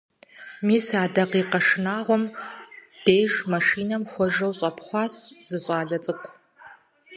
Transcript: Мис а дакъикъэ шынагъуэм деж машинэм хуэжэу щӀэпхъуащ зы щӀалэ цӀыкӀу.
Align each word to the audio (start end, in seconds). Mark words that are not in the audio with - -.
Мис 0.65 0.85
а 1.01 1.03
дакъикъэ 1.13 1.59
шынагъуэм 1.67 2.23
деж 3.05 3.33
машинэм 3.53 4.03
хуэжэу 4.11 4.53
щӀэпхъуащ 4.57 5.13
зы 5.47 5.57
щӀалэ 5.63 5.97
цӀыкӀу. 6.03 6.33